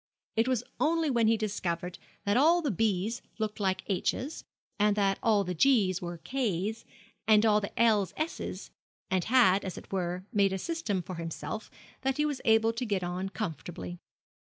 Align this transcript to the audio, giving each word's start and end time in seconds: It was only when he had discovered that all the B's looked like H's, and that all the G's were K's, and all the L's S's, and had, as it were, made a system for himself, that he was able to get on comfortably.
It 0.35 0.47
was 0.47 0.63
only 0.79 1.11
when 1.11 1.27
he 1.27 1.33
had 1.33 1.39
discovered 1.41 1.99
that 2.25 2.35
all 2.35 2.63
the 2.63 2.71
B's 2.71 3.21
looked 3.37 3.59
like 3.59 3.83
H's, 3.85 4.43
and 4.79 4.95
that 4.95 5.19
all 5.21 5.43
the 5.43 5.53
G's 5.53 6.01
were 6.01 6.17
K's, 6.17 6.85
and 7.27 7.45
all 7.45 7.61
the 7.61 7.79
L's 7.79 8.11
S's, 8.17 8.71
and 9.11 9.23
had, 9.25 9.63
as 9.63 9.77
it 9.77 9.91
were, 9.91 10.25
made 10.33 10.53
a 10.53 10.57
system 10.57 11.03
for 11.03 11.17
himself, 11.17 11.69
that 12.01 12.17
he 12.17 12.25
was 12.25 12.41
able 12.45 12.73
to 12.73 12.83
get 12.83 13.03
on 13.03 13.29
comfortably. 13.29 13.99